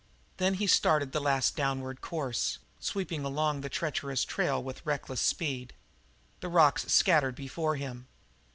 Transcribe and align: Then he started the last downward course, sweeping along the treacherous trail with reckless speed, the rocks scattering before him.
Then 0.37 0.55
he 0.55 0.65
started 0.65 1.11
the 1.11 1.19
last 1.21 1.55
downward 1.55 2.01
course, 2.01 2.57
sweeping 2.79 3.23
along 3.23 3.61
the 3.61 3.69
treacherous 3.69 4.25
trail 4.25 4.57
with 4.63 4.83
reckless 4.83 5.21
speed, 5.21 5.75
the 6.39 6.49
rocks 6.49 6.91
scattering 6.91 7.35
before 7.35 7.75
him. 7.75 8.07